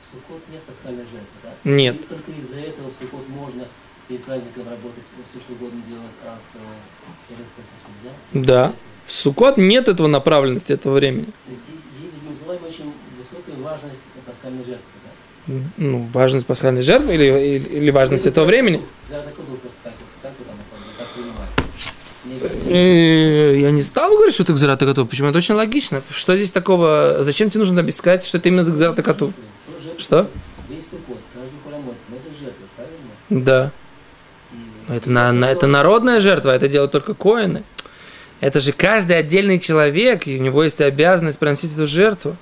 В 0.01 0.13
Суккот 0.13 0.43
нет 0.49 0.63
пасхальной 0.63 1.03
жертвы, 1.03 1.27
да? 1.43 1.51
Нет. 1.65 1.97
И 1.97 2.05
только 2.05 2.31
из-за 2.39 2.61
этого 2.61 2.93
в 2.93 2.95
Суккот 2.95 3.29
можно 3.31 3.65
перед 4.09 4.25
праздником 4.25 4.69
работать, 4.69 5.05
все 5.05 5.41
что 5.41 5.53
угодно 5.53 5.81
делать, 5.89 6.15
а 6.25 6.39
в, 6.39 6.57
э, 6.57 7.35
в 7.35 7.57
Песах 7.57 7.79
нельзя? 7.95 8.47
Да. 8.47 8.73
В 9.07 9.13
Суккот 9.13 9.57
нет 9.57 9.89
этого 9.89 10.07
направленности, 10.07 10.73
этого 10.73 10.95
времени. 10.95 11.25
То 11.25 11.51
есть 11.51 11.63
есть, 12.03 12.15
другими 12.15 12.35
словами, 12.35 12.67
очень 12.67 12.93
высокая 13.19 13.57
важность 13.63 14.13
пасхальной 14.27 14.65
жертвы, 14.65 14.85
да? 15.05 15.53
Ну, 15.77 16.09
важность 16.13 16.47
пасхальной 16.47 16.83
жертвы 16.83 17.15
или, 17.15 17.25
или, 17.25 17.69
или 17.79 17.91
важность 17.91 18.27
этого 18.27 18.45
времени? 18.45 18.81
Я 22.69 23.71
не 23.71 23.83
стал 23.83 24.13
говорить, 24.13 24.35
что 24.35 24.45
ты 24.45 24.53
Гзарата 24.53 24.87
готов. 24.87 25.09
Почему? 25.09 25.29
Это 25.29 25.39
очень 25.39 25.55
логично. 25.55 26.03
Что 26.11 26.37
здесь 26.37 26.53
такого? 26.53 27.19
Зачем 27.21 27.51
тебе 27.51 27.59
нужно 27.61 27.81
объяснять, 27.81 28.25
что 28.25 28.39
это 28.39 28.49
именно 28.49 28.65
за 28.65 28.73
Гзарата 28.73 29.03
готов? 29.03 29.33
Что? 29.99 30.29
Весь 30.69 30.89
Суккот, 30.89 31.19
каждый 31.35 31.59
храмот 31.67 31.97
носит 32.09 32.39
жертву, 32.39 32.65
правильно? 32.77 33.45
Да. 33.45 33.73
Это, 34.97 35.11
на, 35.11 35.33
на- 35.33 35.51
это 35.51 35.67
народная 35.67 36.21
жертва, 36.21 36.51
это 36.51 36.69
делают 36.69 36.93
только 36.93 37.15
коины. 37.15 37.63
Это 38.41 38.61
же 38.61 38.73
каждый 38.73 39.17
отдельный 39.17 39.59
человек, 39.59 40.27
и 40.27 40.39
у 40.39 40.43
него 40.43 40.65
есть 40.65 40.81
обязанность 40.81 41.39
приносить 41.39 41.73
эту 41.75 41.87
жертву. 41.87 42.37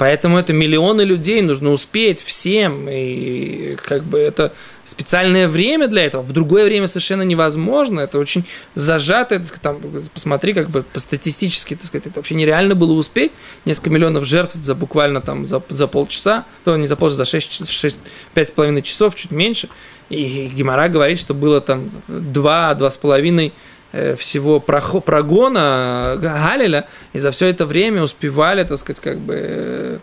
Поэтому 0.00 0.38
это 0.38 0.54
миллионы 0.54 1.02
людей, 1.02 1.42
нужно 1.42 1.72
успеть 1.72 2.22
всем, 2.22 2.88
и 2.88 3.76
как 3.84 4.02
бы 4.02 4.18
это 4.18 4.54
специальное 4.86 5.46
время 5.46 5.88
для 5.88 6.06
этого. 6.06 6.22
В 6.22 6.32
другое 6.32 6.64
время 6.64 6.88
совершенно 6.88 7.20
невозможно, 7.20 8.00
это 8.00 8.18
очень 8.18 8.46
зажато, 8.74 9.42
там, 9.60 9.78
посмотри, 10.14 10.54
как 10.54 10.70
бы 10.70 10.84
по 10.84 11.00
статистически, 11.00 11.74
так 11.76 11.84
сказать, 11.84 12.06
это 12.06 12.18
вообще 12.18 12.34
нереально 12.34 12.74
было 12.74 12.92
успеть, 12.92 13.32
несколько 13.66 13.90
миллионов 13.90 14.24
жертв 14.24 14.54
за 14.54 14.74
буквально 14.74 15.20
там 15.20 15.44
за, 15.44 15.62
за 15.68 15.86
полчаса, 15.86 16.46
то 16.64 16.74
не 16.78 16.86
за 16.86 16.96
полчаса, 16.96 17.18
за 17.18 17.24
6, 17.26 17.70
6, 17.70 18.00
5,5 18.34 18.80
часов, 18.80 19.14
чуть 19.14 19.32
меньше, 19.32 19.68
и 20.08 20.50
Гимара 20.54 20.88
говорит, 20.88 21.20
что 21.20 21.34
было 21.34 21.60
там 21.60 21.90
2-2,5 22.08 23.48
э, 23.48 23.50
всего 23.92 24.60
прохо- 24.60 25.00
прогона 25.00 26.16
Галиля, 26.20 26.86
и 27.12 27.18
за 27.18 27.30
все 27.30 27.46
это 27.46 27.66
время 27.66 28.02
успевали, 28.02 28.64
так 28.64 28.78
сказать, 28.78 29.00
как 29.00 29.18
бы 29.18 29.34
э, 29.36 29.98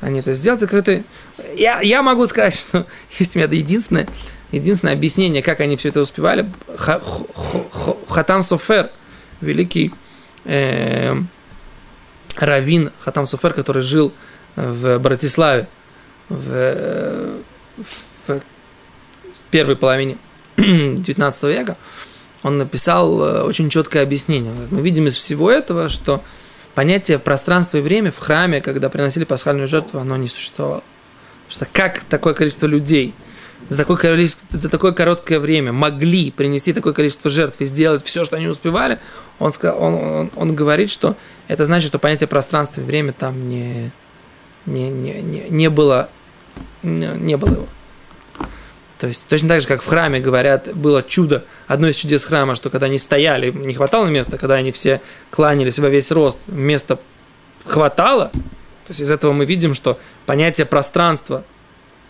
они 0.00 0.20
это 0.20 0.32
сделать. 0.32 0.60
Так 0.60 0.74
это... 0.74 1.02
Я, 1.54 1.80
я 1.80 2.02
могу 2.02 2.26
сказать, 2.26 2.54
что 2.58 2.86
есть 3.18 3.36
у 3.36 3.38
меня 3.38 3.48
единственное, 3.50 4.08
единственное 4.52 4.94
объяснение, 4.94 5.42
как 5.42 5.60
они 5.60 5.76
все 5.76 5.88
это 5.88 6.00
успевали. 6.00 6.50
Хатам 8.08 8.42
Софер, 8.42 8.90
великий 9.40 9.92
э, 10.44 11.16
раввин 12.36 12.92
Хатам 13.00 13.26
Софер, 13.26 13.54
который 13.54 13.82
жил 13.82 14.12
в 14.56 14.98
Братиславе 14.98 15.66
в, 16.28 16.50
э, 16.52 17.40
в 18.26 18.40
первой 19.50 19.76
половине 19.76 20.18
19 20.56 21.42
века, 21.44 21.76
он 22.42 22.58
написал 22.58 23.22
э, 23.22 23.42
очень 23.42 23.70
четкое 23.70 24.02
объяснение. 24.02 24.52
Мы 24.70 24.80
видим 24.80 25.06
из 25.06 25.16
всего 25.16 25.50
этого, 25.50 25.88
что 25.88 26.22
понятие 26.74 27.18
пространства 27.18 27.78
и 27.78 27.80
время 27.82 28.10
в 28.10 28.18
храме, 28.18 28.60
когда 28.60 28.88
приносили 28.88 29.24
пасхальную 29.24 29.68
жертву, 29.68 29.98
оно 30.00 30.16
не 30.16 30.28
существовало. 30.28 30.82
Потому 31.46 31.50
что 31.50 31.66
как 31.72 32.04
такое 32.04 32.34
количество 32.34 32.66
людей 32.66 33.14
за 33.68 33.78
такое, 33.78 34.28
за 34.50 34.68
такое 34.68 34.92
короткое 34.92 35.38
время 35.38 35.72
могли 35.72 36.30
принести 36.30 36.72
такое 36.72 36.92
количество 36.92 37.30
жертв 37.30 37.60
и 37.60 37.64
сделать 37.64 38.04
все, 38.04 38.24
что 38.24 38.36
они 38.36 38.46
успевали, 38.48 38.98
он, 39.38 39.52
сказал, 39.52 39.82
он, 39.82 39.94
он, 39.94 40.30
он 40.34 40.54
говорит, 40.54 40.90
что 40.90 41.16
это 41.46 41.64
значит, 41.64 41.88
что 41.88 41.98
понятие 41.98 42.26
пространства 42.26 42.80
и 42.80 42.84
время 42.84 43.12
там 43.12 43.48
не, 43.48 43.90
не, 44.66 44.88
не, 44.88 45.22
не, 45.22 45.44
не 45.50 45.70
было, 45.70 46.08
не, 46.82 47.08
не 47.16 47.36
было 47.36 47.50
его. 47.50 47.66
То 49.00 49.06
есть 49.06 49.26
точно 49.28 49.48
так 49.48 49.62
же, 49.62 49.66
как 49.66 49.80
в 49.82 49.86
храме 49.86 50.20
говорят, 50.20 50.76
было 50.76 51.02
чудо, 51.02 51.42
одно 51.66 51.88
из 51.88 51.96
чудес 51.96 52.22
храма, 52.26 52.54
что 52.54 52.68
когда 52.68 52.84
они 52.84 52.98
стояли, 52.98 53.50
не 53.50 53.72
хватало 53.72 54.06
места, 54.08 54.36
когда 54.36 54.56
они 54.56 54.72
все 54.72 55.00
кланялись 55.30 55.78
во 55.78 55.88
весь 55.88 56.12
рост, 56.12 56.38
места 56.48 56.98
хватало. 57.64 58.28
То 58.28 58.90
есть 58.90 59.00
из 59.00 59.10
этого 59.10 59.32
мы 59.32 59.46
видим, 59.46 59.72
что 59.72 59.98
понятие 60.26 60.66
пространства 60.66 61.44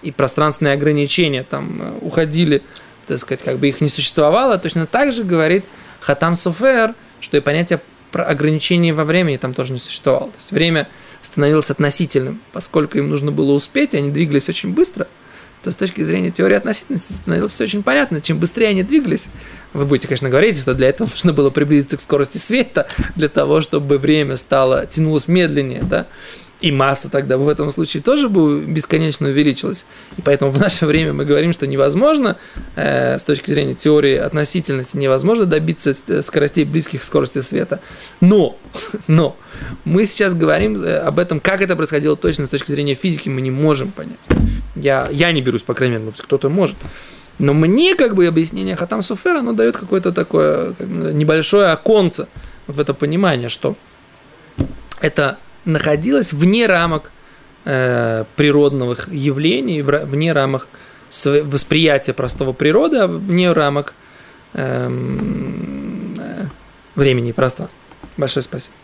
и 0.03 0.11
пространственные 0.11 0.75
ограничения 0.75 1.45
там 1.45 1.81
э, 1.81 1.99
уходили, 2.01 2.61
так 3.07 3.21
сказать, 3.21 3.45
как 3.45 3.59
бы 3.59 3.69
их 3.69 3.81
не 3.81 3.89
существовало. 3.89 4.59
Точно 4.59 4.85
так 4.85 5.13
же 5.13 5.23
говорит 5.23 5.65
Хатам 6.01 6.35
Софер, 6.35 6.97
что 7.21 7.37
и 7.37 7.41
понятие 7.41 7.81
про 8.11 8.25
ограничений 8.25 8.91
во 8.91 9.05
времени 9.05 9.37
там 9.37 9.55
тоже 9.55 9.75
не 9.75 9.79
существовало. 9.79 10.33
То 10.33 10.39
есть 10.39 10.51
время 10.51 10.89
становилось 11.23 11.71
относительным, 11.71 12.41
поскольку 12.53 12.99
им 12.99 13.11
нужно 13.11 13.31
было 13.31 13.53
успеть, 13.53 13.95
они 13.95 14.11
двигались 14.11 14.49
очень 14.49 14.75
быстро– 14.75 15.07
то 15.63 15.71
с 15.71 15.77
точки 15.77 16.03
зрения 16.03 16.31
теории 16.31 16.57
относительности 16.57 17.13
становилось 17.13 17.53
все 17.53 17.65
очень 17.65 17.83
понятно. 17.83 18.21
Чем 18.21 18.39
быстрее 18.39 18.69
они 18.69 18.83
двигались, 18.83 19.29
вы 19.73 19.85
будете, 19.85 20.09
конечно, 20.09 20.29
говорить, 20.29 20.59
что 20.59 20.75
для 20.75 20.89
этого 20.89 21.09
нужно 21.11 21.33
было 21.33 21.51
приблизиться 21.51 21.97
к 21.97 22.01
скорости 22.01 22.39
света, 22.39 22.89
для 23.17 23.29
того, 23.29 23.61
чтобы 23.61 23.99
время 23.99 24.37
стало, 24.37 24.87
тянулось 24.87 25.29
медленнее, 25.29 25.83
да, 25.83 26.07
и 26.61 26.71
масса 26.71 27.09
тогда 27.11 27.39
в 27.39 27.49
этом 27.49 27.73
случае 27.73 28.03
тоже 28.03 28.29
бы 28.29 28.65
бесконечно 28.65 29.29
увеличилась. 29.29 29.87
И 30.17 30.23
поэтому 30.23 30.51
в 30.51 30.59
наше 30.59 30.87
время 30.87 31.13
мы 31.13 31.25
говорим, 31.25 31.53
что 31.53 31.67
невозможно, 31.67 32.37
э, 32.77 33.19
с 33.19 33.25
точки 33.25 33.51
зрения 33.51 33.75
теории 33.75 34.17
относительности, 34.17 34.97
невозможно 34.97 35.47
добиться 35.47 35.95
скоростей 36.23 36.65
близких 36.65 37.01
к 37.01 37.05
скорости 37.05 37.41
света. 37.41 37.81
Но, 38.21 38.57
но, 39.07 39.37
мы 39.85 40.07
сейчас 40.07 40.35
говорим 40.35 40.83
об 41.05 41.19
этом, 41.19 41.41
как 41.41 41.63
это 41.63 41.77
происходило 41.77 42.17
точно 42.17 42.47
с 42.47 42.51
точки 42.51 42.73
зрения 42.73 42.95
физики, 42.95 43.29
мы 43.29 43.41
не 43.41 43.51
можем 43.51 43.91
понять. 43.91 44.29
Я, 44.75 45.09
я 45.11 45.33
не 45.33 45.43
берусь, 45.43 45.63
по 45.63 45.75
крайней 45.75 45.99
мере, 45.99 46.13
кто-то 46.17 46.49
может. 46.49 46.77
Но 47.39 47.55
мне 47.55 47.95
как 47.95 48.15
бы 48.15 48.27
объяснение 48.27 48.77
Хатам 48.77 49.01
Суфера, 49.01 49.39
оно 49.39 49.53
дает 49.53 49.77
какое-то 49.77 50.13
такое 50.13 50.75
небольшое 50.79 51.69
оконце 51.69 52.29
в 52.67 52.79
это 52.79 52.93
понимание, 52.93 53.49
что 53.49 53.77
это 55.01 55.39
находилось 55.65 56.33
вне 56.33 56.67
рамок 56.67 57.11
э, 57.65 58.25
природных 58.37 59.09
явлений, 59.09 59.83
вне 59.83 60.33
рамок 60.33 60.69
восприятия 61.25 62.13
простого 62.13 62.53
природы, 62.53 62.99
а 62.99 63.07
вне 63.07 63.53
рамок 63.53 63.95
эм, 64.55 66.15
э, 66.19 66.47
времени 66.95 67.31
и 67.31 67.33
пространства. 67.33 67.81
Большое 68.17 68.43
спасибо. 68.43 68.75